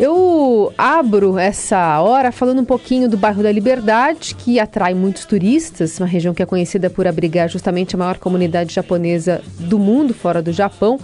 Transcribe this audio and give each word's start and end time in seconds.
Eu 0.00 0.72
abro 0.78 1.38
essa 1.38 2.00
hora 2.00 2.32
falando 2.32 2.62
um 2.62 2.64
pouquinho 2.64 3.06
do 3.06 3.18
bairro 3.18 3.42
da 3.42 3.52
Liberdade, 3.52 4.34
que 4.34 4.58
atrai 4.58 4.94
muitos 4.94 5.26
turistas, 5.26 6.00
uma 6.00 6.06
região 6.06 6.32
que 6.32 6.42
é 6.42 6.46
conhecida 6.46 6.88
por 6.88 7.06
abrigar 7.06 7.50
justamente 7.50 7.94
a 7.94 7.98
maior 7.98 8.16
comunidade 8.16 8.72
japonesa 8.72 9.42
do 9.58 9.78
mundo, 9.78 10.14
fora 10.14 10.40
do 10.40 10.52
Japão. 10.52 10.98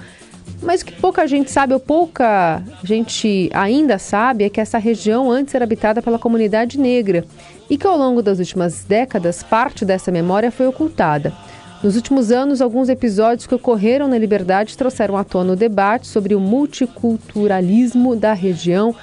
Mas 0.63 0.81
o 0.81 0.87
que 0.87 0.93
pouca 0.93 1.27
gente 1.27 1.51
sabe, 1.51 1.75
ou 1.75 1.79
pouca 1.79 2.63
gente 2.83 3.51
ainda 3.53 3.99
sabe, 3.99 4.45
é 4.45 4.49
que 4.49 4.63
essa 4.63 4.79
região 4.79 5.31
antes 5.31 5.55
era 5.55 5.67
habitada 5.67 6.01
pela 6.01 6.19
comunidade 6.19 6.79
negra 6.79 7.23
e 7.69 7.77
que 7.77 7.87
ao 7.87 7.99
longo 7.99 8.23
das 8.23 8.39
últimas 8.39 8.83
décadas 8.83 9.43
parte 9.43 9.85
dessa 9.85 10.11
memória 10.11 10.51
foi 10.51 10.67
ocultada. 10.67 11.35
Nos 11.83 11.95
últimos 11.95 12.33
anos, 12.33 12.63
alguns 12.63 12.89
episódios 12.89 13.47
que 13.47 13.55
ocorreram 13.55 14.09
na 14.09 14.17
Liberdade 14.17 14.77
trouxeram 14.77 15.17
à 15.17 15.23
tona 15.23 15.53
o 15.53 15.57
debate 15.57 16.07
sobre 16.07 16.35
o 16.35 16.41
multiculturalismo 16.41 18.17
da 18.17 18.33
região. 18.33 18.95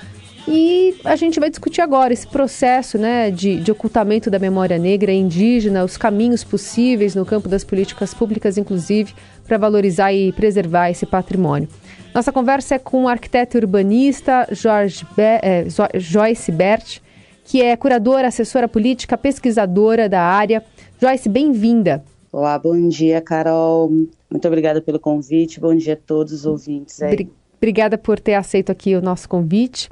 E 0.47 0.95
a 1.05 1.15
gente 1.15 1.39
vai 1.39 1.49
discutir 1.49 1.81
agora 1.81 2.11
esse 2.11 2.28
processo 2.28 2.97
né, 2.97 3.31
de, 3.31 3.61
de 3.61 3.71
ocultamento 3.71 4.29
da 4.29 4.39
memória 4.39 4.78
negra 4.78 5.11
e 5.11 5.15
indígena, 5.15 5.86
os 5.86 5.95
caminhos 5.95 6.43
possíveis 6.43 7.15
no 7.15 7.25
campo 7.25 7.47
das 7.47 7.64
políticas 7.64 8.14
públicas, 8.14 8.57
inclusive, 8.57 9.14
para 9.47 9.57
valorizar 9.57 10.11
e 10.11 10.33
preservar 10.33 10.89
esse 10.89 11.05
patrimônio. 11.05 11.69
Nossa 12.14 12.31
conversa 12.31 12.75
é 12.75 12.79
com 12.79 13.03
o 13.03 13.07
arquiteto 13.07 13.57
urbanista 13.57 14.47
Jorge 14.51 15.05
Be 15.15 15.39
é, 15.42 15.65
Joyce 15.95 16.51
Bert, 16.51 17.00
que 17.45 17.61
é 17.61 17.78
curadora, 17.78 18.28
assessora 18.28 18.67
política, 18.67 19.17
pesquisadora 19.17 20.09
da 20.09 20.21
área. 20.21 20.64
Joyce, 21.00 21.29
bem-vinda. 21.29 22.03
Olá, 22.33 22.57
bom 22.57 22.89
dia, 22.89 23.21
Carol. 23.21 23.92
Muito 24.28 24.47
obrigada 24.47 24.82
pelo 24.82 25.00
convite. 25.00 25.60
Bom 25.60 25.75
dia 25.75 25.93
a 25.93 25.96
todos 25.96 26.33
os 26.33 26.47
ouvintes 26.47 27.00
aí. 27.00 27.29
Obrigada 27.57 27.96
por 27.96 28.19
ter 28.19 28.33
aceito 28.33 28.71
aqui 28.71 28.96
o 28.96 29.04
nosso 29.04 29.29
convite. 29.29 29.87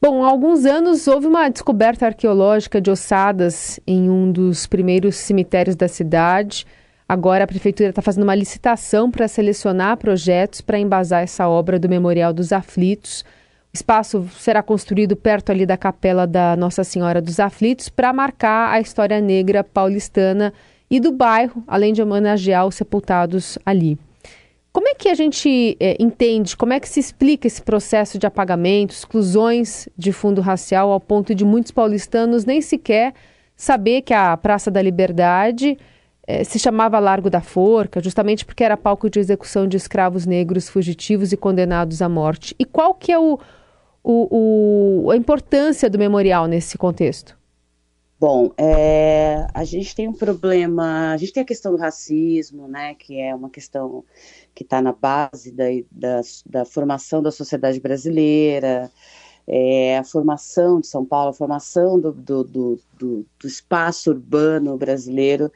Bom, 0.00 0.24
há 0.24 0.30
alguns 0.30 0.64
anos 0.64 1.06
houve 1.06 1.26
uma 1.26 1.50
descoberta 1.50 2.06
arqueológica 2.06 2.80
de 2.80 2.90
ossadas 2.90 3.78
em 3.86 4.08
um 4.08 4.32
dos 4.32 4.66
primeiros 4.66 5.16
cemitérios 5.16 5.76
da 5.76 5.86
cidade. 5.86 6.66
Agora 7.06 7.44
a 7.44 7.46
prefeitura 7.46 7.90
está 7.90 8.00
fazendo 8.00 8.24
uma 8.24 8.34
licitação 8.34 9.10
para 9.10 9.28
selecionar 9.28 9.98
projetos 9.98 10.62
para 10.62 10.78
embasar 10.78 11.22
essa 11.22 11.46
obra 11.46 11.78
do 11.78 11.90
Memorial 11.90 12.32
dos 12.32 12.54
Aflitos. 12.54 13.22
O 13.70 13.76
espaço 13.76 14.26
será 14.38 14.62
construído 14.62 15.14
perto 15.14 15.52
ali 15.52 15.66
da 15.66 15.76
capela 15.76 16.26
da 16.26 16.56
Nossa 16.56 16.84
Senhora 16.84 17.20
dos 17.20 17.38
Aflitos 17.38 17.90
para 17.90 18.14
marcar 18.14 18.72
a 18.72 18.80
história 18.80 19.20
negra 19.20 19.62
paulistana 19.62 20.54
e 20.92 21.00
do 21.00 21.10
bairro, 21.10 21.64
além 21.66 21.94
de 21.94 22.02
homenagear 22.02 22.66
os 22.66 22.74
sepultados 22.74 23.58
ali. 23.64 23.98
Como 24.70 24.86
é 24.86 24.94
que 24.94 25.08
a 25.08 25.14
gente 25.14 25.74
é, 25.80 25.96
entende, 25.98 26.54
como 26.54 26.74
é 26.74 26.78
que 26.78 26.86
se 26.86 27.00
explica 27.00 27.46
esse 27.46 27.62
processo 27.62 28.18
de 28.18 28.26
apagamento, 28.26 28.92
exclusões 28.92 29.88
de 29.96 30.12
fundo 30.12 30.42
racial, 30.42 30.92
ao 30.92 31.00
ponto 31.00 31.34
de 31.34 31.46
muitos 31.46 31.72
paulistanos 31.72 32.44
nem 32.44 32.60
sequer 32.60 33.14
saber 33.56 34.02
que 34.02 34.12
a 34.12 34.36
Praça 34.36 34.70
da 34.70 34.82
Liberdade 34.82 35.78
é, 36.26 36.44
se 36.44 36.58
chamava 36.58 36.98
Largo 36.98 37.30
da 37.30 37.40
Forca, 37.40 37.98
justamente 38.02 38.44
porque 38.44 38.62
era 38.62 38.76
palco 38.76 39.08
de 39.08 39.18
execução 39.18 39.66
de 39.66 39.78
escravos 39.78 40.26
negros 40.26 40.68
fugitivos 40.68 41.32
e 41.32 41.38
condenados 41.38 42.02
à 42.02 42.08
morte. 42.08 42.54
E 42.58 42.66
qual 42.66 42.92
que 42.92 43.10
é 43.10 43.18
o, 43.18 43.38
o, 44.04 45.04
o 45.06 45.10
a 45.10 45.16
importância 45.16 45.88
do 45.88 45.98
memorial 45.98 46.46
nesse 46.46 46.76
contexto? 46.76 47.40
Bom, 48.22 48.52
é, 48.56 49.48
a 49.52 49.64
gente 49.64 49.96
tem 49.96 50.06
um 50.06 50.12
problema, 50.12 51.10
a 51.10 51.16
gente 51.16 51.32
tem 51.32 51.42
a 51.42 51.44
questão 51.44 51.72
do 51.72 51.76
racismo, 51.76 52.68
né, 52.68 52.94
que 52.94 53.20
é 53.20 53.34
uma 53.34 53.50
questão 53.50 54.04
que 54.54 54.62
está 54.62 54.80
na 54.80 54.92
base 54.92 55.50
da, 55.50 55.64
da, 55.90 56.20
da, 56.46 56.64
formação 56.64 57.20
da 57.20 57.32
sociedade 57.32 57.80
brasileira, 57.80 58.88
é, 59.44 59.98
a 59.98 60.04
formação 60.04 60.80
de 60.80 60.86
São 60.86 61.04
Paulo, 61.04 61.30
a 61.30 61.32
formação 61.32 61.98
do, 61.98 62.12
do, 62.12 62.44
do, 62.44 62.80
do, 62.96 63.26
do 63.40 63.46
espaço 63.48 64.10
urbano 64.10 64.78
brasileiro 64.78 65.50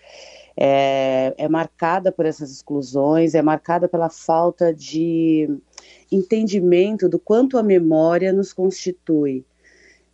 é, 0.57 1.37
é 1.39 1.49
marcada 1.49 2.11
por 2.11 2.27
essas 2.27 2.51
exclusões, 2.51 3.37
é 3.37 3.43
marcada 3.43 3.87
pela 3.87 4.11
falta 4.11 4.75
de 4.75 5.49
entendimento 6.11 7.09
do 7.09 7.21
quanto 7.21 7.59
a 7.59 7.63
memória 7.63 8.33
nos 8.33 8.53
constitui 8.53 9.45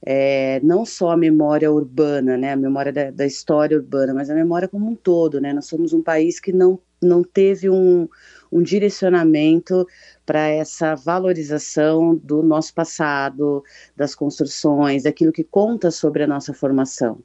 é, 0.05 0.61
não 0.63 0.85
só 0.85 1.11
a 1.13 1.17
memória 1.17 1.71
urbana, 1.71 2.37
né, 2.37 2.53
a 2.53 2.57
memória 2.57 2.93
da, 2.93 3.11
da, 3.11 3.25
história 3.25 3.77
urbana, 3.77 4.13
mas 4.13 4.29
a 4.29 4.35
memória 4.35 4.67
como 4.67 4.91
um 4.91 4.97
todo, 4.97 5.41
né, 5.41 5.53
nós 5.53 5.67
somos 5.67 5.93
um 5.93 6.03
país 6.03 6.41
que 6.41 6.53
não, 6.53 6.79
não 7.01 7.23
teve 7.23 7.71
um, 7.71 8.09
um 8.51 8.63
direcionamento 8.63 9.87
para 10.27 10.49
essa 10.49 10.97
valorização 10.97 12.17
do 12.17 12.43
nosso 12.43 12.75
passado, 12.75 13.63
das 13.97 14.15
construções, 14.15 15.05
daquilo 15.05 15.33
que 15.33 15.45
conta 15.45 15.91
sobre 15.91 16.25
a 16.25 16.27
nossa 16.27 16.53
formação. 16.53 17.21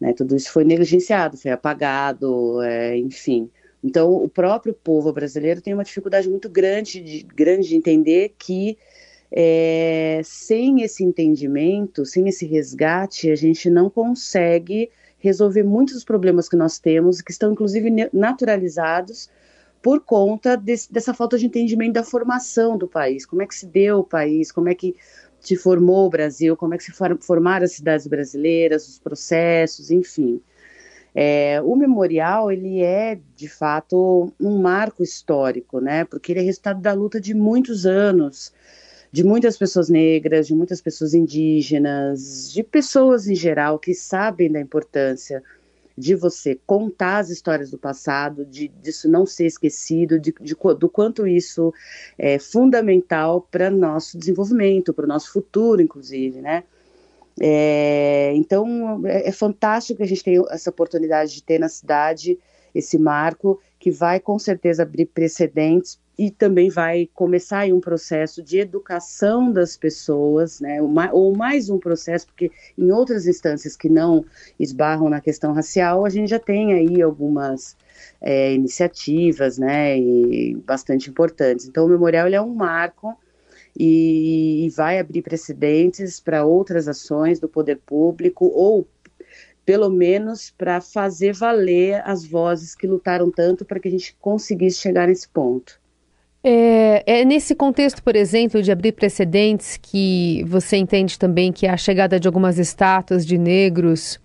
Né, 0.00 0.14
tudo 0.14 0.36
isso 0.36 0.50
foi 0.50 0.64
negligenciado, 0.64 1.36
foi 1.36 1.50
apagado, 1.50 2.62
é, 2.62 2.96
enfim. 2.96 3.50
Então, 3.84 4.12
o 4.12 4.28
próprio 4.28 4.72
povo 4.72 5.12
brasileiro 5.12 5.60
tem 5.60 5.74
uma 5.74 5.84
dificuldade 5.84 6.28
muito 6.28 6.48
grande 6.48 7.00
de, 7.00 7.22
grande 7.22 7.68
de 7.68 7.76
entender 7.76 8.34
que 8.38 8.78
é, 9.30 10.20
sem 10.24 10.82
esse 10.82 11.04
entendimento, 11.04 12.04
sem 12.04 12.28
esse 12.28 12.46
resgate, 12.46 13.30
a 13.30 13.36
gente 13.36 13.68
não 13.68 13.90
consegue 13.90 14.90
resolver 15.18 15.62
muitos 15.62 15.94
dos 15.94 16.04
problemas 16.04 16.48
que 16.48 16.56
nós 16.56 16.78
temos, 16.78 17.20
que 17.20 17.32
estão 17.32 17.52
inclusive 17.52 17.90
naturalizados 18.12 19.28
por 19.82 20.00
conta 20.00 20.56
desse, 20.56 20.92
dessa 20.92 21.14
falta 21.14 21.38
de 21.38 21.46
entendimento 21.46 21.94
da 21.94 22.04
formação 22.04 22.76
do 22.76 22.88
país. 22.88 23.24
Como 23.24 23.42
é 23.42 23.46
que 23.46 23.54
se 23.54 23.66
deu 23.66 24.00
o 24.00 24.04
país, 24.04 24.50
como 24.52 24.68
é 24.68 24.74
que 24.74 24.94
se 25.40 25.56
formou 25.56 26.06
o 26.06 26.10
Brasil, 26.10 26.56
como 26.56 26.74
é 26.74 26.76
que 26.78 26.84
se 26.84 26.92
formaram 27.20 27.64
as 27.64 27.72
cidades 27.72 28.06
brasileiras, 28.06 28.88
os 28.88 28.98
processos, 28.98 29.90
enfim. 29.90 30.40
É, 31.14 31.62
o 31.62 31.74
memorial 31.76 32.50
ele 32.50 32.82
é 32.82 33.18
de 33.34 33.48
fato 33.48 34.32
um 34.40 34.58
marco 34.58 35.02
histórico, 35.02 35.80
né? 35.80 36.04
Porque 36.04 36.32
ele 36.32 36.40
é 36.40 36.42
resultado 36.42 36.80
da 36.80 36.92
luta 36.92 37.20
de 37.20 37.32
muitos 37.32 37.86
anos 37.86 38.52
de 39.12 39.24
muitas 39.24 39.56
pessoas 39.56 39.88
negras, 39.88 40.46
de 40.46 40.54
muitas 40.54 40.80
pessoas 40.80 41.14
indígenas, 41.14 42.52
de 42.52 42.62
pessoas 42.62 43.26
em 43.28 43.34
geral 43.34 43.78
que 43.78 43.94
sabem 43.94 44.50
da 44.50 44.60
importância 44.60 45.42
de 45.96 46.14
você 46.14 46.58
contar 46.66 47.18
as 47.18 47.30
histórias 47.30 47.70
do 47.70 47.78
passado, 47.78 48.44
de 48.44 48.68
disso 48.68 49.08
não 49.08 49.24
ser 49.24 49.46
esquecido, 49.46 50.20
de, 50.20 50.34
de 50.40 50.54
do 50.78 50.88
quanto 50.88 51.26
isso 51.26 51.72
é 52.18 52.38
fundamental 52.38 53.40
para 53.50 53.70
nosso 53.70 54.18
desenvolvimento, 54.18 54.92
para 54.92 55.06
o 55.06 55.08
nosso 55.08 55.32
futuro, 55.32 55.80
inclusive, 55.80 56.42
né? 56.42 56.64
É, 57.40 58.32
então 58.34 59.02
é, 59.06 59.28
é 59.28 59.32
fantástico 59.32 59.98
que 59.98 60.02
a 60.02 60.06
gente 60.06 60.24
tenha 60.24 60.42
essa 60.50 60.70
oportunidade 60.70 61.34
de 61.34 61.42
ter 61.42 61.58
na 61.58 61.68
cidade 61.68 62.38
esse 62.76 62.98
marco 62.98 63.60
que 63.78 63.90
vai 63.90 64.20
com 64.20 64.38
certeza 64.38 64.82
abrir 64.82 65.06
precedentes 65.06 65.98
e 66.18 66.30
também 66.30 66.70
vai 66.70 67.08
começar 67.14 67.60
aí 67.60 67.72
um 67.72 67.80
processo 67.80 68.42
de 68.42 68.58
educação 68.58 69.52
das 69.52 69.76
pessoas, 69.76 70.60
né, 70.60 70.80
ou 71.12 71.36
mais 71.36 71.68
um 71.68 71.78
processo, 71.78 72.26
porque 72.26 72.50
em 72.76 72.90
outras 72.90 73.26
instâncias 73.26 73.76
que 73.76 73.88
não 73.88 74.24
esbarram 74.58 75.10
na 75.10 75.20
questão 75.20 75.52
racial, 75.52 76.06
a 76.06 76.08
gente 76.08 76.30
já 76.30 76.38
tem 76.38 76.72
aí 76.72 77.02
algumas 77.02 77.76
é, 78.20 78.54
iniciativas, 78.54 79.58
né, 79.58 79.98
e 79.98 80.54
bastante 80.66 81.10
importantes. 81.10 81.68
Então, 81.68 81.84
o 81.84 81.88
memorial 81.88 82.28
é 82.28 82.40
um 82.40 82.54
marco 82.54 83.14
e, 83.78 84.64
e 84.64 84.70
vai 84.70 84.98
abrir 84.98 85.20
precedentes 85.20 86.18
para 86.18 86.46
outras 86.46 86.88
ações 86.88 87.38
do 87.38 87.48
poder 87.48 87.78
público 87.84 88.46
ou 88.46 88.88
pelo 89.66 89.90
menos 89.90 90.54
para 90.56 90.80
fazer 90.80 91.34
valer 91.34 92.00
as 92.06 92.24
vozes 92.24 92.74
que 92.76 92.86
lutaram 92.86 93.30
tanto 93.32 93.64
para 93.64 93.80
que 93.80 93.88
a 93.88 93.90
gente 93.90 94.16
conseguisse 94.20 94.78
chegar 94.78 95.08
nesse 95.08 95.28
ponto. 95.28 95.80
É, 96.42 97.02
é, 97.04 97.24
nesse 97.24 97.56
contexto, 97.56 98.00
por 98.00 98.14
exemplo, 98.14 98.62
de 98.62 98.70
abrir 98.70 98.92
precedentes 98.92 99.76
que 99.76 100.44
você 100.46 100.76
entende 100.76 101.18
também 101.18 101.52
que 101.52 101.66
a 101.66 101.76
chegada 101.76 102.20
de 102.20 102.28
algumas 102.28 102.56
estátuas 102.56 103.26
de 103.26 103.36
negros 103.36 104.20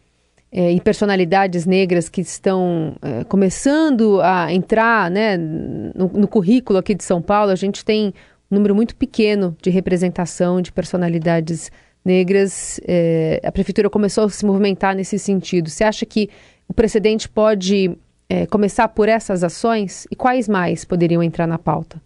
é, 0.52 0.72
e 0.72 0.80
personalidades 0.80 1.66
negras 1.66 2.08
que 2.08 2.22
estão 2.22 2.96
é, 3.02 3.24
começando 3.24 4.22
a 4.22 4.54
entrar 4.54 5.10
né, 5.10 5.36
no, 5.38 6.08
no, 6.10 6.28
currículo 6.28 6.78
aqui 6.78 6.94
de 6.94 7.04
São 7.04 7.20
Paulo, 7.20 7.52
a 7.52 7.56
gente 7.56 7.84
tem 7.84 8.14
um 8.52 8.56
número 8.56 8.76
muito 8.76 8.96
pequeno 8.96 9.58
de 9.60 9.72
representação 9.72 10.62
de 10.62 10.72
personalidades 10.72 11.72
negras. 11.72 11.91
É, 12.06 13.42
a 13.44 13.52
prefeitura 13.52 13.90
começou 13.90 14.26
a 14.26 14.30
se 14.30 14.46
movimentar 14.46 14.96
nesse 14.96 15.20
sentido. 15.20 15.70
Você 15.70 15.84
acha 15.84 16.06
que 16.06 16.30
o 16.68 16.74
precedente 16.74 17.30
pode 17.30 17.96
é, 18.30 18.46
começar 18.46 18.88
por 18.88 19.10
essas 19.10 19.44
ações? 19.44 20.08
E 20.10 20.16
quais 20.16 20.48
mais 20.48 20.86
poderiam 20.86 21.22
entrar 21.22 21.46
na 21.46 21.60
pauta? 21.60 22.02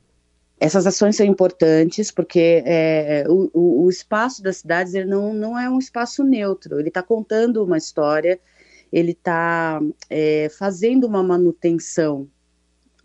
Essas 0.60 0.88
ações 0.88 1.18
são 1.18 1.26
importantes 1.26 2.12
porque 2.12 2.64
é, 2.66 3.26
o, 3.28 3.84
o, 3.84 3.90
espaço 3.90 4.42
das 4.42 4.58
cidades 4.58 4.94
ele 4.94 5.06
não, 5.06 5.34
não 5.34 5.60
é 5.60 5.70
um 5.70 5.78
espaço 5.78 6.24
neutro, 6.24 6.80
ele 6.80 6.88
está 6.88 7.04
contando 7.04 7.64
uma 7.64 7.78
história, 7.78 8.40
ele 8.92 9.12
está 9.12 9.82
é, 10.10 10.48
fazendo 10.58 11.06
uma 11.06 11.22
manutenção 11.22 12.28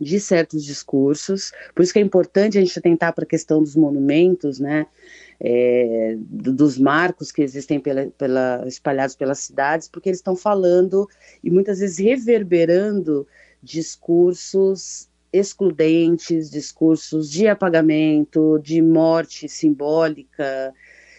de 0.00 0.18
certos 0.20 0.64
discursos, 0.64 1.52
por 1.74 1.82
isso 1.82 1.92
que 1.92 1.98
é 1.98 2.02
importante 2.02 2.56
a 2.56 2.60
gente 2.60 2.80
tentar 2.80 3.12
para 3.12 3.24
a 3.24 3.28
questão 3.28 3.60
dos 3.60 3.76
monumentos, 3.76 4.60
né, 4.60 4.86
é, 5.40 6.16
dos 6.18 6.78
marcos 6.78 7.32
que 7.32 7.42
existem 7.42 7.80
pela, 7.80 8.06
pela, 8.18 8.64
espalhados 8.66 9.16
pelas 9.16 9.38
cidades, 9.38 9.88
porque 9.88 10.10
eles 10.10 10.18
estão 10.18 10.36
falando 10.36 11.08
e 11.42 11.50
muitas 11.50 11.78
vezes 11.78 11.98
reverberando 11.98 13.26
discursos 13.62 15.08
excludentes, 15.32 16.50
discursos 16.50 17.30
de 17.30 17.46
apagamento, 17.48 18.58
de 18.62 18.82
morte 18.82 19.48
simbólica, 19.48 20.74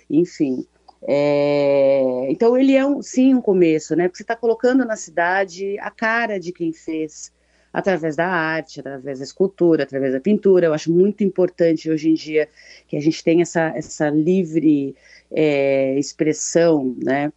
enfim. 0.10 0.68
É, 1.04 2.28
então 2.30 2.56
ele 2.56 2.76
é 2.76 2.86
um, 2.86 3.02
sim 3.02 3.34
um 3.34 3.42
começo, 3.42 3.96
né? 3.96 4.08
Porque 4.08 4.18
você 4.18 4.24
está 4.24 4.36
colocando 4.36 4.86
na 4.86 4.96
cidade 4.96 5.80
a 5.80 5.90
cara 5.90 6.40
de 6.40 6.52
quem 6.52 6.72
fez 6.72 7.32
através 7.74 8.16
da 8.16 8.28
arte, 8.28 8.80
através 8.80 9.20
da 9.20 9.26
escultura, 9.26 9.84
através 9.84 10.14
da 10.14 10.20
pintura. 10.20 10.66
Eu 10.66 10.74
acho 10.74 10.92
muito 10.92 11.24
importante 11.24 11.90
hoje 11.90 12.10
em 12.10 12.14
dia 12.14 12.50
que 12.88 12.98
a 12.98 13.02
gente 13.02 13.24
tenha 13.24 13.44
essa, 13.44 13.72
essa 13.76 14.10
livre 14.10 14.96
é, 15.32 15.98
expressão, 15.98 16.96
né? 17.04 17.32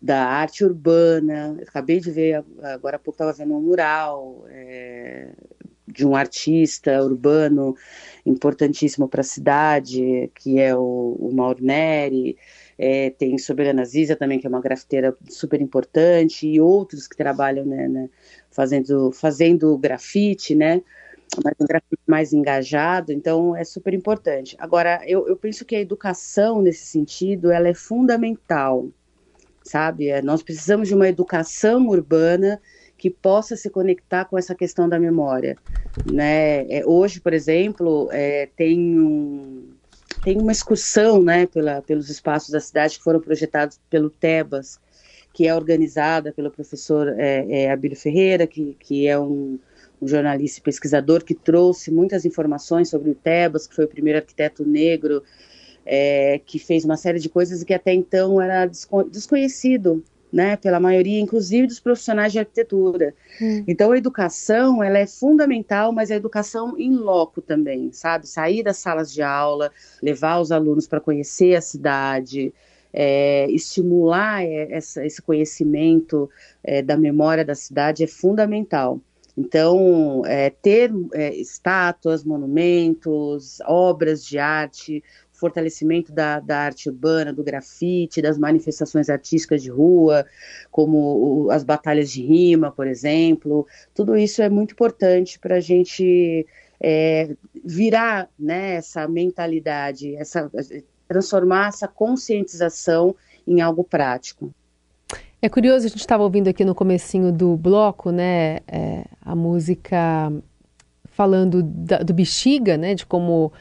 Da 0.00 0.26
arte 0.26 0.64
urbana. 0.64 1.56
Eu 1.58 1.64
acabei 1.68 2.00
de 2.00 2.10
ver, 2.10 2.44
agora 2.62 2.96
há 2.96 2.98
pouco 2.98 3.16
estava 3.16 3.32
vendo 3.32 3.54
um 3.54 3.60
mural 3.60 4.44
é, 4.48 5.28
de 5.92 6.06
um 6.06 6.14
artista 6.14 7.02
urbano 7.02 7.76
importantíssimo 8.24 9.08
para 9.08 9.22
a 9.22 9.24
cidade, 9.24 10.30
que 10.34 10.58
é 10.58 10.74
o, 10.76 11.16
o 11.18 11.32
Mauro 11.34 11.62
Neri. 11.62 12.36
É, 12.78 13.10
tem 13.10 13.36
Soberana 13.38 13.84
Ziza 13.84 14.14
também, 14.14 14.38
que 14.38 14.46
é 14.46 14.50
uma 14.50 14.60
grafiteira 14.60 15.16
super 15.28 15.60
importante, 15.60 16.46
e 16.46 16.60
outros 16.60 17.08
que 17.08 17.16
trabalham 17.16 17.64
né, 17.64 17.88
né, 17.88 18.10
fazendo, 18.50 19.10
fazendo 19.12 19.76
grafite, 19.78 20.54
né? 20.54 20.82
Mas 21.44 21.54
um 21.60 21.66
grafite 21.66 22.00
mais 22.06 22.32
engajado, 22.32 23.12
então 23.12 23.54
é 23.54 23.62
super 23.62 23.92
importante. 23.92 24.56
Agora, 24.58 25.02
eu, 25.06 25.28
eu 25.28 25.36
penso 25.36 25.64
que 25.64 25.76
a 25.76 25.80
educação, 25.80 26.62
nesse 26.62 26.86
sentido, 26.86 27.50
ela 27.50 27.68
é 27.68 27.74
fundamental, 27.74 28.88
sabe? 29.62 30.08
É, 30.08 30.22
nós 30.22 30.42
precisamos 30.42 30.88
de 30.88 30.94
uma 30.94 31.08
educação 31.08 31.86
urbana 31.88 32.60
que 32.98 33.08
possa 33.08 33.56
se 33.56 33.70
conectar 33.70 34.24
com 34.24 34.36
essa 34.36 34.54
questão 34.54 34.88
da 34.88 34.98
memória. 34.98 35.56
Né? 36.12 36.66
É, 36.68 36.82
hoje, 36.84 37.20
por 37.20 37.32
exemplo, 37.32 38.08
é, 38.10 38.48
tem, 38.56 38.98
um, 38.98 39.68
tem 40.24 40.36
uma 40.36 40.50
excursão 40.50 41.22
né, 41.22 41.46
pela, 41.46 41.80
pelos 41.80 42.10
espaços 42.10 42.50
da 42.50 42.58
cidade 42.58 42.98
que 42.98 43.04
foram 43.04 43.20
projetados 43.20 43.80
pelo 43.88 44.10
Tebas, 44.10 44.80
que 45.32 45.46
é 45.46 45.54
organizada 45.54 46.32
pelo 46.32 46.50
professor 46.50 47.08
é, 47.16 47.46
é, 47.48 47.70
Abílio 47.70 47.96
Ferreira, 47.96 48.44
que, 48.44 48.76
que 48.80 49.06
é 49.06 49.16
um, 49.16 49.60
um, 50.02 50.08
jornalista 50.08 50.58
e 50.58 50.62
pesquisador 50.62 51.24
que 51.24 51.34
trouxe 51.34 51.92
muitas 51.92 52.24
informações 52.24 52.90
sobre 52.90 53.10
o 53.10 53.14
Tebas, 53.14 53.68
que 53.68 53.76
foi 53.76 53.84
o 53.84 53.88
primeiro 53.88 54.18
arquiteto 54.18 54.66
negro 54.66 55.22
é, 55.86 56.40
que 56.44 56.58
fez 56.58 56.84
uma 56.84 56.96
série 56.96 57.20
de 57.20 57.28
coisas 57.28 57.62
que 57.62 57.72
até 57.72 57.94
então 57.94 58.40
era 58.40 58.66
desconhecido 58.66 60.04
né, 60.32 60.56
pela 60.56 60.78
maioria, 60.78 61.20
inclusive 61.20 61.66
dos 61.66 61.80
profissionais 61.80 62.32
de 62.32 62.38
arquitetura. 62.38 63.14
Hum. 63.40 63.64
Então, 63.66 63.92
a 63.92 63.98
educação, 63.98 64.82
ela 64.82 64.98
é 64.98 65.06
fundamental, 65.06 65.92
mas 65.92 66.10
a 66.10 66.16
educação 66.16 66.78
em 66.78 66.94
loco 66.94 67.40
também, 67.40 67.90
sabe? 67.92 68.28
Sair 68.28 68.62
das 68.62 68.76
salas 68.78 69.12
de 69.12 69.22
aula, 69.22 69.70
levar 70.02 70.40
os 70.40 70.52
alunos 70.52 70.86
para 70.86 71.00
conhecer 71.00 71.56
a 71.56 71.60
cidade, 71.60 72.52
é, 72.92 73.50
estimular 73.50 74.42
é, 74.42 74.72
essa, 74.72 75.04
esse 75.04 75.20
conhecimento 75.22 76.28
é, 76.62 76.82
da 76.82 76.96
memória 76.96 77.44
da 77.44 77.54
cidade 77.54 78.04
é 78.04 78.06
fundamental. 78.06 79.00
Então, 79.36 80.22
é, 80.26 80.50
ter 80.50 80.92
é, 81.14 81.32
estátuas, 81.36 82.24
monumentos, 82.24 83.60
obras 83.64 84.24
de 84.24 84.36
arte, 84.36 85.02
fortalecimento 85.38 86.12
da, 86.12 86.40
da, 86.40 86.58
arte 86.58 86.88
urbana, 86.88 87.32
do 87.32 87.44
grafite, 87.44 88.20
das 88.20 88.36
manifestações 88.36 89.08
artísticas 89.08 89.62
de 89.62 89.70
rua, 89.70 90.26
como 90.70 91.48
as 91.50 91.62
batalhas 91.62 92.10
de 92.10 92.22
rima, 92.22 92.70
por 92.70 92.86
exemplo. 92.86 93.66
Tudo 93.94 94.16
isso 94.16 94.42
é 94.42 94.48
muito 94.48 94.72
importante 94.72 95.38
para 95.38 95.56
a 95.56 95.60
gente 95.60 96.46
é, 96.80 97.36
virar 97.64 98.28
né, 98.38 98.74
essa 98.74 99.06
mentalidade, 99.06 100.16
essa, 100.16 100.50
transformar 101.06 101.68
essa 101.68 101.88
conscientização 101.88 103.14
em 103.46 103.60
algo 103.60 103.84
prático. 103.84 104.52
É 105.40 105.48
curioso, 105.48 105.86
a 105.86 105.88
gente 105.88 106.00
estava 106.00 106.24
ouvindo 106.24 106.48
aqui 106.48 106.64
no 106.64 106.74
comecinho 106.74 107.30
do 107.30 107.56
bloco, 107.56 108.10
né, 108.10 108.58
é, 108.66 109.04
a 109.22 109.36
música 109.36 110.32
falando 111.06 111.62
da, 111.62 111.98
do 111.98 112.12
Bexiga, 112.12 112.76
né, 112.76 112.94
de 112.94 113.06
como 113.06 113.52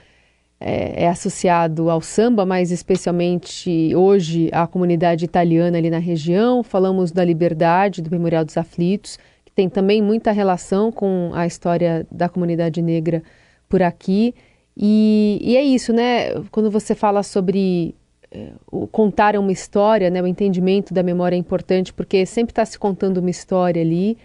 é, 0.59 1.03
é, 1.03 1.07
associado 1.07 1.89
ao 1.89 2.01
samba, 2.01 2.45
mas 2.45 2.71
especialmente 2.71 3.93
hoje 3.95 4.49
à 4.51 4.65
comunidade 4.65 5.23
italiana 5.23 5.77
ali 5.77 5.89
na 5.89 5.99
região. 5.99 6.63
Falamos 6.63 7.11
da 7.11 7.23
Liberdade, 7.23 8.01
do 8.01 8.09
Memorial 8.09 8.43
dos 8.43 8.57
Aflitos, 8.57 9.19
que 9.45 9.51
tem 9.51 9.69
também 9.69 10.01
muita 10.01 10.31
relação 10.31 10.91
com 10.91 11.31
a 11.33 11.45
história 11.45 12.07
da 12.11 12.27
comunidade 12.27 12.81
negra 12.81 13.21
por 13.69 13.83
aqui. 13.83 14.33
E, 14.75 15.37
e 15.41 15.55
é 15.55 15.63
isso, 15.63 15.93
né? 15.93 16.33
Quando 16.51 16.71
você 16.71 16.95
fala 16.95 17.21
sobre 17.21 17.93
é, 18.31 18.49
o 18.71 18.87
contar 18.87 19.35
uma 19.35 19.51
história, 19.51 20.09
né? 20.09 20.21
o 20.21 20.27
entendimento 20.27 20.93
da 20.93 21.03
memória 21.03 21.35
é 21.35 21.39
importante, 21.39 21.93
porque 21.93 22.25
sempre 22.25 22.51
está 22.51 22.65
se 22.65 22.77
contando 22.77 23.17
uma 23.17 23.29
história 23.29 23.81
ali, 23.81 24.17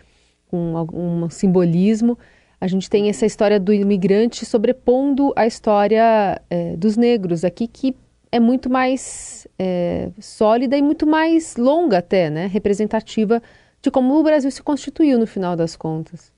com 0.50 0.76
algum 0.76 1.28
simbolismo 1.30 2.18
a 2.62 2.68
gente 2.68 2.88
tem 2.88 3.08
essa 3.08 3.26
história 3.26 3.58
do 3.58 3.72
imigrante 3.72 4.46
sobrepondo 4.46 5.32
a 5.34 5.44
história 5.44 6.40
é, 6.48 6.76
dos 6.76 6.96
negros 6.96 7.44
aqui, 7.44 7.66
que 7.66 7.92
é 8.30 8.38
muito 8.38 8.70
mais 8.70 9.48
é, 9.58 10.10
sólida 10.20 10.76
e 10.76 10.80
muito 10.80 11.04
mais 11.04 11.56
longa 11.56 11.98
até, 11.98 12.30
né? 12.30 12.46
Representativa 12.46 13.42
de 13.82 13.90
como 13.90 14.14
o 14.14 14.22
Brasil 14.22 14.48
se 14.48 14.62
constituiu 14.62 15.18
no 15.18 15.26
final 15.26 15.56
das 15.56 15.74
contas. 15.74 16.32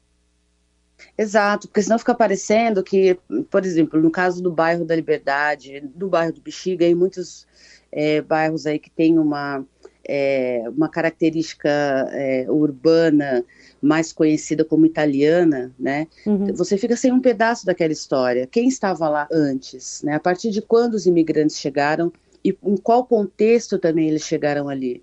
Exato, 1.19 1.69
porque 1.69 1.83
senão 1.83 1.99
fica 1.99 2.15
parecendo 2.15 2.83
que, 2.83 3.19
por 3.51 3.67
exemplo, 3.67 4.01
no 4.01 4.11
caso 4.11 4.43
do 4.43 4.51
bairro 4.51 4.87
da 4.87 4.97
Liberdade, 4.97 5.83
do 5.95 6.09
bairro 6.09 6.33
do 6.33 6.41
Bexiga 6.41 6.87
e 6.87 6.95
muitos 6.95 7.47
é, 7.93 8.23
bairros 8.23 8.65
aí 8.65 8.79
que 8.79 8.91
tem 8.91 9.19
uma, 9.19 9.63
é, 10.09 10.65
uma 10.69 10.89
característica 10.89 11.69
é, 12.13 12.47
urbana 12.49 13.45
mais 13.81 14.13
conhecida 14.13 14.65
como 14.65 14.87
italiana, 14.87 15.73
né? 15.79 16.07
Uhum. 16.27 16.53
Você 16.55 16.77
fica 16.77 16.97
sem 16.97 17.13
um 17.13 17.21
pedaço 17.21 17.67
daquela 17.67 17.93
história. 17.93 18.47
Quem 18.47 18.69
estava 18.69 19.09
lá 19.09 19.29
antes, 19.31 20.03
né? 20.03 20.15
A 20.15 20.21
partir 20.21 20.51
de 20.51 20.63
quando 20.63 20.95
os 20.95 21.07
imigrantes 21.07 21.59
chegaram 21.59 22.13
e 22.45 22.57
em 22.65 22.77
qual 22.77 23.05
contexto 23.05 23.79
também 23.79 24.09
eles 24.09 24.23
chegaram 24.23 24.69
ali? 24.69 25.03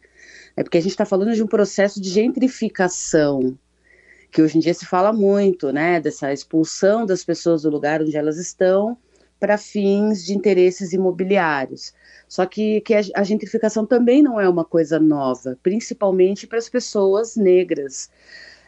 É 0.55 0.63
porque 0.63 0.77
a 0.77 0.81
gente 0.81 0.91
está 0.91 1.05
falando 1.05 1.33
de 1.33 1.43
um 1.43 1.47
processo 1.47 2.01
de 2.01 2.09
gentrificação 2.09 3.57
que 4.31 4.41
hoje 4.41 4.57
em 4.57 4.61
dia 4.61 4.73
se 4.73 4.85
fala 4.85 5.11
muito, 5.11 5.71
né? 5.73 5.99
Dessa 5.99 6.31
expulsão 6.31 7.05
das 7.05 7.23
pessoas 7.23 7.63
do 7.63 7.69
lugar 7.69 8.01
onde 8.01 8.15
elas 8.15 8.37
estão 8.37 8.97
para 9.41 9.57
fins 9.57 10.23
de 10.23 10.33
interesses 10.33 10.93
imobiliários. 10.93 11.93
Só 12.29 12.45
que, 12.45 12.79
que 12.81 12.93
a, 12.93 13.23
gentrificação 13.23 13.85
também 13.85 14.21
não 14.21 14.39
é 14.39 14.47
uma 14.47 14.63
coisa 14.63 14.99
nova, 14.99 15.57
principalmente 15.61 16.47
para 16.47 16.59
as 16.59 16.69
pessoas 16.69 17.35
negras 17.35 18.09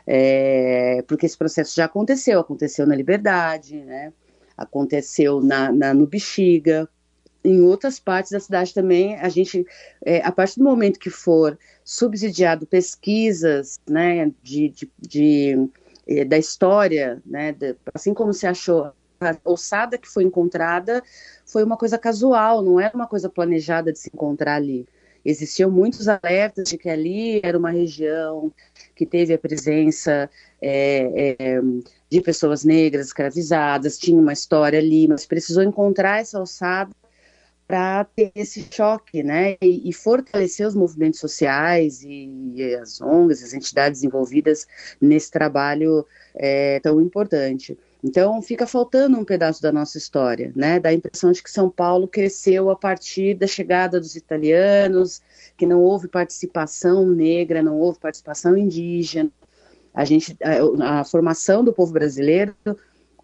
é, 0.05 1.03
porque 1.07 1.25
esse 1.25 1.37
processo 1.37 1.75
já 1.75 1.85
aconteceu, 1.85 2.39
aconteceu 2.39 2.85
na 2.85 2.95
Liberdade, 2.95 3.77
né? 3.83 4.11
aconteceu 4.57 5.41
na, 5.41 5.71
na, 5.71 5.93
no 5.93 6.05
Bexiga, 6.05 6.87
em 7.43 7.61
outras 7.61 7.99
partes 7.99 8.31
da 8.31 8.39
cidade 8.39 8.73
também, 8.73 9.15
a 9.15 9.27
gente, 9.27 9.65
é, 10.05 10.21
a 10.21 10.31
partir 10.31 10.59
do 10.59 10.63
momento 10.63 10.99
que 10.99 11.09
for 11.09 11.57
subsidiado 11.83 12.65
pesquisas 12.65 13.79
né, 13.89 14.31
de, 14.41 14.69
de, 14.69 14.91
de 14.99 15.69
é, 16.07 16.23
da 16.23 16.37
história, 16.37 17.21
né, 17.25 17.51
de, 17.51 17.75
assim 17.93 18.13
como 18.13 18.33
se 18.33 18.47
achou 18.47 18.93
a 19.31 19.37
ossada 19.45 19.97
que 19.97 20.07
foi 20.07 20.23
encontrada 20.23 21.03
foi 21.45 21.63
uma 21.63 21.77
coisa 21.77 21.97
casual, 21.97 22.61
não 22.61 22.79
era 22.79 22.95
uma 22.95 23.07
coisa 23.07 23.29
planejada 23.29 23.91
de 23.91 23.99
se 23.99 24.09
encontrar 24.13 24.55
ali. 24.55 24.87
Existiam 25.25 25.71
muitos 25.71 26.07
alertas 26.07 26.69
de 26.69 26.77
que 26.77 26.89
ali 26.89 27.39
era 27.43 27.57
uma 27.57 27.69
região 27.71 28.51
que 28.93 29.05
teve 29.05 29.33
a 29.33 29.37
presença 29.37 30.29
é, 30.61 31.35
é, 31.39 31.61
de 32.09 32.21
pessoas 32.21 32.65
negras 32.65 33.07
escravizadas, 33.07 33.97
tinha 33.97 34.19
uma 34.19 34.33
história 34.33 34.79
ali, 34.79 35.07
mas 35.07 35.25
precisou 35.25 35.63
encontrar 35.63 36.19
essa 36.19 36.37
alçada 36.37 36.91
para 37.65 38.03
ter 38.03 38.31
esse 38.35 38.67
choque, 38.69 39.23
né, 39.23 39.55
e, 39.61 39.89
e, 39.89 39.93
fortalecer 39.93 40.67
os 40.67 40.75
movimentos 40.75 41.19
sociais 41.19 42.03
e, 42.03 42.29
e, 42.55 42.75
as 42.75 43.01
ONGs, 43.01 43.41
as 43.41 43.53
entidades 43.53 44.03
envolvidas 44.03 44.67
nesse 44.99 45.31
trabalho 45.31 46.05
é, 46.35 46.79
tão 46.81 47.01
importante. 47.01 47.77
Então 48.03 48.41
fica 48.41 48.67
faltando 48.67 49.17
um 49.17 49.23
pedaço 49.23 49.61
da 49.61 49.71
nossa 49.71 49.97
história, 49.97 50.51
né? 50.55 50.77
Dá 50.77 50.89
a 50.89 50.93
impressão 50.93 51.31
de 51.31 51.41
que 51.41 51.49
São 51.49 51.69
Paulo 51.69 52.07
cresceu 52.07 52.69
a 52.69 52.75
partir 52.75 53.33
da 53.35 53.47
chegada 53.47 53.99
dos 53.99 54.15
italianos, 54.15 55.21
que 55.55 55.65
não 55.65 55.79
houve 55.81 56.09
participação 56.09 57.07
negra, 57.07 57.63
não 57.63 57.79
houve 57.79 57.99
participação 57.99 58.57
indígena. 58.57 59.31
A 59.93 60.03
gente, 60.03 60.35
a, 60.43 60.99
a 60.99 61.03
formação 61.05 61.63
do 61.63 61.71
povo 61.71 61.93
brasileiro, 61.93 62.53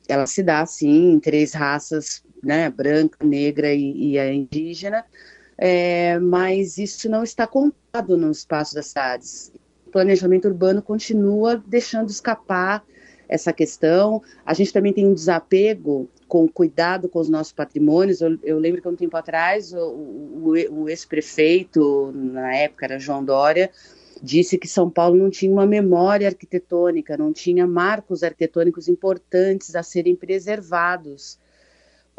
ela 0.08 0.26
se 0.26 0.42
dá 0.42 0.62
assim 0.62 1.12
em 1.12 1.20
três 1.20 1.52
raças 1.52 2.24
né, 2.42 2.70
branca, 2.70 3.26
negra 3.26 3.74
e, 3.74 4.12
e 4.12 4.20
a 4.20 4.34
indígena, 4.34 5.04
é, 5.58 6.18
mas 6.20 6.78
isso 6.78 7.10
não 7.10 7.22
está 7.22 7.46
contado 7.46 8.16
no 8.16 8.32
espaço 8.32 8.76
das 8.76 8.88
cidades. 8.88 9.52
O 9.88 9.92
planejamento 9.92 10.48
urbano 10.48 10.82
continua 10.82 11.62
deixando 11.68 12.10
escapar 12.10 12.84
essa 13.30 13.54
questão. 13.54 14.22
A 14.44 14.54
gente 14.54 14.74
também 14.74 14.92
tem 14.92 15.06
um 15.06 15.14
desapego 15.14 16.10
com 16.28 16.48
cuidado 16.50 17.08
com 17.08 17.20
os 17.20 17.30
nossos 17.30 17.54
patrimônios. 17.54 18.20
Eu, 18.20 18.38
eu 18.44 18.58
lembro 18.58 18.82
que 18.82 18.88
um 18.88 18.96
tempo 18.96 19.16
atrás 19.16 19.72
o, 19.72 19.78
o, 19.78 20.54
o 20.72 20.90
ex-prefeito, 20.90 22.12
na 22.14 22.56
época 22.56 22.86
era 22.86 23.00
João 23.00 23.24
Dória, 23.24 23.70
disse 24.22 24.58
que 24.58 24.68
São 24.68 24.90
Paulo 24.90 25.16
não 25.16 25.30
tinha 25.30 25.52
uma 25.52 25.66
memória 25.66 26.28
arquitetônica, 26.28 27.16
não 27.16 27.32
tinha 27.32 27.66
marcos 27.68 28.24
arquitetônicos 28.24 28.90
importantes 28.90 29.76
a 29.76 29.84
serem 29.84 30.16
preservados 30.16 31.40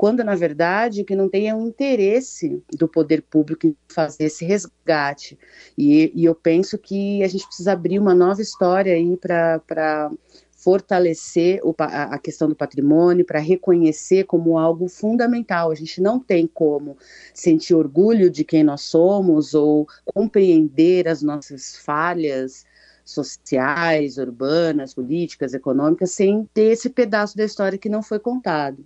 quando 0.00 0.24
na 0.24 0.34
verdade 0.34 1.02
o 1.02 1.04
que 1.04 1.14
não 1.14 1.28
tem 1.28 1.50
é 1.50 1.54
um 1.54 1.68
interesse 1.68 2.62
do 2.72 2.88
poder 2.88 3.20
público 3.20 3.66
em 3.66 3.76
fazer 3.86 4.24
esse 4.24 4.46
resgate. 4.46 5.38
E, 5.76 6.10
e 6.14 6.24
eu 6.24 6.34
penso 6.34 6.78
que 6.78 7.22
a 7.22 7.28
gente 7.28 7.46
precisa 7.46 7.72
abrir 7.72 7.98
uma 7.98 8.14
nova 8.14 8.40
história 8.40 8.94
aí 8.94 9.14
para 9.18 10.10
fortalecer 10.62 11.58
o, 11.64 11.74
a, 11.78 12.18
questão 12.18 12.48
do 12.48 12.54
patrimônio, 12.54 13.24
para 13.24 13.38
reconhecer 13.38 14.24
como 14.24 14.58
algo 14.58 14.88
fundamental. 14.88 15.70
A 15.70 15.74
gente 15.74 16.02
não 16.02 16.20
tem 16.20 16.46
como 16.46 16.98
sentir 17.32 17.74
orgulho 17.74 18.30
de 18.30 18.44
quem 18.44 18.62
nós 18.62 18.82
somos 18.82 19.54
ou 19.54 19.88
compreender 20.04 21.08
as 21.08 21.22
nossas 21.22 21.76
falhas 21.76 22.66
sociais, 23.04 24.18
urbanas, 24.18 24.92
políticas, 24.92 25.54
econômicas, 25.54 26.10
sem 26.10 26.46
ter 26.52 26.72
esse 26.72 26.90
pedaço 26.90 27.36
da 27.36 27.44
história 27.44 27.78
que 27.78 27.88
não 27.88 28.02
foi 28.02 28.18
contado. 28.18 28.84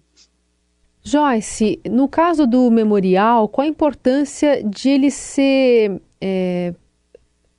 Joyce, 1.03 1.81
no 1.91 2.09
caso 2.09 2.47
do 2.47 2.71
memorial, 2.71 3.49
qual 3.49 3.67
a 3.67 3.69
importância 3.69 4.63
de 4.63 4.89
ele 4.89 5.11
ser 5.11 6.01
é, 6.21 6.73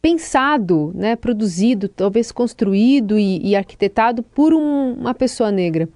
pensado, 0.06 0.92
né, 0.94 1.16
produzido, 1.16 1.90
talvez 1.90 2.32
construído 2.32 3.18
e, 3.18 3.40
e 3.44 3.56
arquitetado 3.56 4.22
por 4.22 4.54
um, 4.54 4.94
uma 4.94 5.16
pessoa 5.16 5.52
negra? 5.52 5.90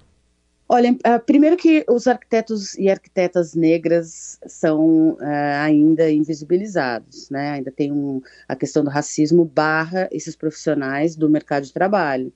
Olha, 0.68 0.90
uh, 0.90 1.24
primeiro 1.24 1.56
que 1.56 1.84
os 1.88 2.08
arquitetos 2.08 2.76
e 2.76 2.90
arquitetas 2.90 3.54
negras 3.54 4.40
são 4.48 5.10
uh, 5.10 5.18
ainda 5.62 6.10
invisibilizados, 6.10 7.30
né? 7.30 7.50
Ainda 7.50 7.70
tem 7.70 7.92
um, 7.92 8.20
a 8.48 8.56
questão 8.56 8.82
do 8.82 8.90
racismo 8.90 9.44
barra 9.44 10.08
esses 10.10 10.34
profissionais 10.34 11.14
do 11.14 11.30
mercado 11.30 11.62
de 11.62 11.72
trabalho. 11.72 12.32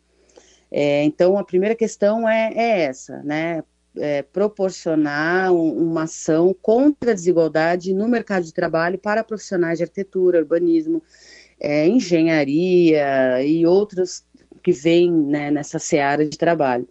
É, 0.71 1.03
então, 1.03 1.37
a 1.37 1.43
primeira 1.43 1.75
questão 1.75 2.29
é, 2.29 2.53
é 2.55 2.83
essa, 2.83 3.21
né? 3.25 3.65
é, 3.97 4.23
proporcionar 4.23 5.53
um, 5.53 5.73
uma 5.91 6.05
ação 6.05 6.55
contra 6.61 7.13
a 7.13 7.15
desigualdade 7.15 7.93
no 7.93 8.09
mercado 8.09 8.45
de 8.45 8.53
trabalho 8.53 8.99
para 8.99 9.25
profissionais 9.25 9.79
de 9.79 9.85
arquitetura, 9.85 10.39
urbanismo, 10.39 11.03
é, 11.65 11.89
engenharia 11.89 13.43
e 13.43 13.65
outros 13.65 14.23
que 14.63 14.71
vêm 14.71 15.11
né, 15.11 15.51
nessa 15.51 15.79
seara 15.79 16.29
de 16.29 16.37
trabalho. 16.37 16.87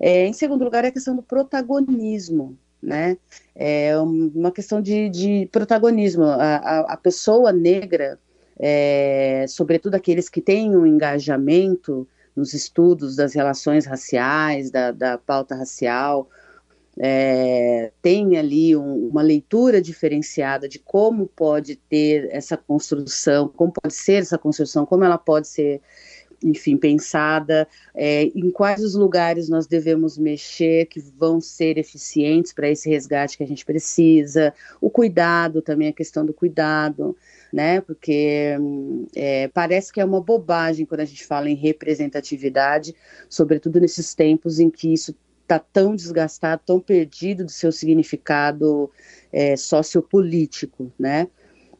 É, 0.00 0.26
em 0.26 0.32
segundo 0.32 0.64
lugar, 0.64 0.84
é 0.84 0.88
a 0.88 0.92
questão 0.92 1.14
do 1.14 1.22
protagonismo, 1.22 2.56
né? 2.82 3.18
É 3.54 3.98
uma 3.98 4.50
questão 4.50 4.80
de, 4.80 5.10
de 5.10 5.48
protagonismo. 5.52 6.24
A, 6.24 6.56
a, 6.56 6.80
a, 6.92 6.96
pessoa 6.96 7.52
negra, 7.52 8.18
é, 8.58 9.44
sobretudo 9.48 9.94
aqueles 9.94 10.28
que 10.28 10.40
têm 10.40 10.74
um 10.74 10.86
engajamento 10.86 12.08
nos 12.34 12.54
estudos 12.54 13.16
das 13.16 13.34
relações 13.34 13.84
raciais, 13.84 14.70
da, 14.70 14.90
da 14.90 15.18
pauta 15.18 15.54
racial, 15.54 16.30
é, 17.00 17.92
tem 18.02 18.36
ali 18.36 18.76
um, 18.76 19.08
uma 19.08 19.22
leitura 19.22 19.80
diferenciada 19.80 20.68
de 20.68 20.78
como 20.78 21.26
pode 21.26 21.76
ter 21.76 22.28
essa 22.30 22.56
construção, 22.56 23.48
como 23.48 23.72
pode 23.72 23.94
ser 23.94 24.22
essa 24.22 24.38
construção, 24.38 24.84
como 24.84 25.04
ela 25.04 25.18
pode 25.18 25.48
ser, 25.48 25.80
enfim, 26.42 26.76
pensada, 26.76 27.68
é, 27.94 28.24
em 28.24 28.50
quais 28.50 28.82
os 28.82 28.94
lugares 28.94 29.48
nós 29.48 29.66
devemos 29.66 30.18
mexer 30.18 30.86
que 30.86 31.00
vão 31.00 31.40
ser 31.40 31.78
eficientes 31.78 32.52
para 32.52 32.68
esse 32.68 32.88
resgate 32.88 33.36
que 33.36 33.44
a 33.44 33.48
gente 33.48 33.64
precisa, 33.64 34.52
o 34.80 34.90
cuidado 34.90 35.62
também, 35.62 35.88
a 35.88 35.92
questão 35.92 36.26
do 36.26 36.34
cuidado 36.34 37.16
né? 37.52 37.80
Porque 37.80 38.56
é, 39.14 39.48
parece 39.48 39.92
que 39.92 40.00
é 40.00 40.04
uma 40.04 40.20
bobagem 40.20 40.84
quando 40.84 41.00
a 41.00 41.04
gente 41.04 41.24
fala 41.24 41.48
em 41.48 41.54
representatividade, 41.54 42.94
sobretudo 43.28 43.80
nesses 43.80 44.14
tempos 44.14 44.60
em 44.60 44.70
que 44.70 44.92
isso 44.92 45.14
está 45.48 45.58
tão 45.58 45.96
desgastado, 45.96 46.62
tão 46.64 46.78
perdido 46.78 47.44
do 47.44 47.50
seu 47.50 47.72
significado 47.72 48.90
é, 49.32 49.56
sociopolítico, 49.56 50.92
né? 50.98 51.26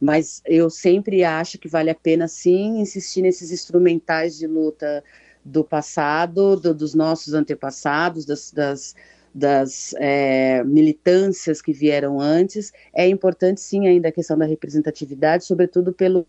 Mas 0.01 0.41
eu 0.45 0.69
sempre 0.69 1.23
acho 1.23 1.59
que 1.59 1.67
vale 1.67 1.89
a 1.89 1.95
pena, 1.95 2.27
sim, 2.27 2.79
insistir 2.79 3.21
nesses 3.21 3.51
instrumentais 3.51 4.37
de 4.37 4.47
luta 4.47 5.03
do 5.45 5.63
passado, 5.63 6.55
do, 6.55 6.73
dos 6.73 6.95
nossos 6.95 7.33
antepassados, 7.33 8.25
das, 8.25 8.51
das 8.51 8.95
das 9.31 9.93
é, 9.99 10.63
militâncias 10.63 11.61
que 11.61 11.71
vieram 11.71 12.19
antes, 12.19 12.73
é 12.91 13.07
importante 13.07 13.61
sim 13.61 13.87
ainda 13.87 14.09
a 14.09 14.11
questão 14.11 14.35
da 14.35 14.43
representatividade, 14.45 15.45
sobretudo 15.45 15.93
pelo, 15.93 16.25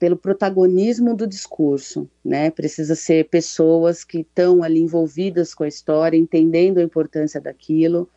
pelo 0.00 0.16
protagonismo 0.16 1.14
do 1.14 1.26
discurso, 1.26 2.08
né? 2.24 2.50
Precisa 2.50 2.94
ser 2.94 3.28
pessoas 3.28 4.02
que 4.02 4.20
estão 4.20 4.62
ali 4.62 4.80
envolvidas 4.80 5.52
com 5.52 5.62
a 5.62 5.68
história, 5.68 6.16
entendendo 6.16 6.78
a 6.78 6.82
importância 6.82 7.38
daquilo. 7.38 8.08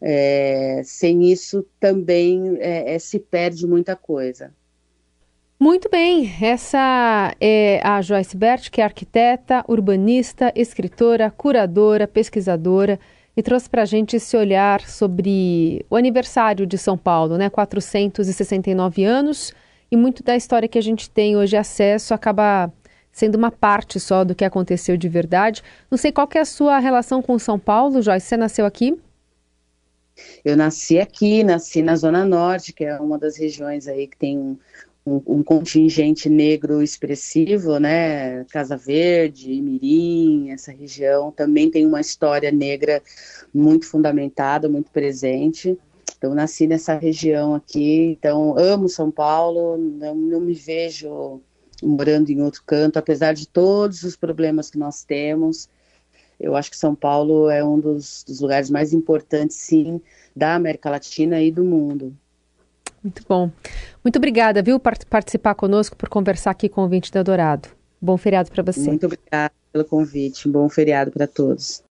É, 0.00 0.80
sem 0.84 1.24
isso 1.32 1.66
também 1.80 2.56
é, 2.60 2.94
é 2.94 2.98
se 3.00 3.18
perde 3.18 3.66
muita 3.66 3.96
coisa. 3.96 4.52
Muito 5.58 5.88
bem, 5.90 6.32
essa 6.40 7.34
é 7.40 7.80
a 7.82 8.00
Joyce 8.00 8.36
Bert, 8.36 8.70
que 8.70 8.80
é 8.80 8.84
arquiteta, 8.84 9.64
urbanista, 9.66 10.52
escritora, 10.54 11.30
curadora, 11.30 12.06
pesquisadora 12.06 12.98
e 13.36 13.42
trouxe 13.42 13.68
para 13.68 13.82
a 13.82 13.86
gente 13.86 14.16
esse 14.16 14.36
olhar 14.36 14.82
sobre 14.82 15.84
o 15.90 15.96
aniversário 15.96 16.64
de 16.64 16.78
São 16.78 16.96
Paulo, 16.96 17.36
né? 17.36 17.50
469 17.50 19.04
anos 19.04 19.52
e 19.90 19.96
muito 19.96 20.22
da 20.22 20.36
história 20.36 20.68
que 20.68 20.78
a 20.78 20.82
gente 20.82 21.08
tem 21.10 21.36
hoje 21.36 21.56
acesso 21.56 22.14
acaba 22.14 22.72
sendo 23.14 23.36
uma 23.36 23.50
parte 23.50 24.00
só 24.00 24.24
do 24.24 24.34
que 24.34 24.44
aconteceu 24.44 24.96
de 24.96 25.08
verdade. 25.08 25.62
Não 25.90 25.96
sei 25.96 26.10
qual 26.10 26.26
que 26.26 26.36
é 26.36 26.40
a 26.40 26.44
sua 26.44 26.78
relação 26.78 27.22
com 27.22 27.38
São 27.38 27.58
Paulo, 27.58 28.02
Joyce. 28.02 28.26
Você 28.26 28.36
nasceu 28.36 28.66
aqui? 28.66 28.98
Eu 30.44 30.56
nasci 30.56 30.98
aqui, 30.98 31.42
nasci 31.44 31.80
na 31.80 31.96
Zona 31.96 32.24
Norte, 32.24 32.72
que 32.72 32.84
é 32.84 32.98
uma 32.98 33.18
das 33.18 33.36
regiões 33.36 33.86
aí 33.86 34.06
que 34.06 34.16
tem 34.16 34.38
um, 34.38 34.58
um, 35.06 35.22
um, 35.26 35.42
contingente 35.42 36.28
negro 36.28 36.82
expressivo, 36.82 37.78
né? 37.78 38.44
Casa 38.44 38.76
Verde, 38.76 39.60
Mirim, 39.60 40.50
essa 40.50 40.72
região 40.72 41.30
também 41.30 41.70
tem 41.70 41.86
uma 41.86 42.00
história 42.00 42.50
negra 42.50 43.02
muito 43.52 43.86
fundamentada, 43.86 44.68
muito 44.68 44.90
presente. 44.90 45.78
Então, 46.24 46.34
nasci 46.34 46.66
nessa 46.66 46.94
região 46.94 47.54
aqui, 47.54 48.16
então 48.18 48.56
amo 48.56 48.88
São 48.88 49.10
Paulo, 49.10 49.76
não, 49.76 50.14
não 50.14 50.40
me 50.40 50.54
vejo 50.54 51.42
morando 51.82 52.30
em 52.30 52.40
outro 52.40 52.62
canto, 52.64 52.98
apesar 52.98 53.34
de 53.34 53.46
todos 53.46 54.02
os 54.04 54.16
problemas 54.16 54.70
que 54.70 54.78
nós 54.78 55.04
temos. 55.04 55.68
Eu 56.40 56.56
acho 56.56 56.70
que 56.70 56.78
São 56.78 56.94
Paulo 56.94 57.50
é 57.50 57.62
um 57.62 57.78
dos, 57.78 58.24
dos 58.26 58.40
lugares 58.40 58.70
mais 58.70 58.94
importantes, 58.94 59.58
sim, 59.58 60.00
da 60.34 60.54
América 60.54 60.88
Latina 60.88 61.42
e 61.42 61.52
do 61.52 61.62
mundo. 61.62 62.16
Muito 63.02 63.22
bom. 63.28 63.50
Muito 64.02 64.16
obrigada, 64.16 64.62
viu, 64.62 64.80
por 64.80 64.96
participar 65.04 65.54
conosco, 65.54 65.94
por 65.94 66.08
conversar 66.08 66.52
aqui 66.52 66.70
com 66.70 66.84
o 66.84 66.88
Vinte 66.88 67.12
da 67.12 67.22
Dourado. 67.22 67.68
Bom 68.00 68.16
feriado 68.16 68.50
para 68.50 68.62
você. 68.62 68.80
Muito 68.80 69.04
obrigada 69.04 69.52
pelo 69.70 69.84
convite. 69.84 70.48
Um 70.48 70.52
bom 70.52 70.70
feriado 70.70 71.10
para 71.10 71.26
todos. 71.26 71.84